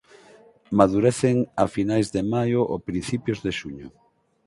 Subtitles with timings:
[0.77, 3.87] Madurecen a finais de maio ou principios de xuño.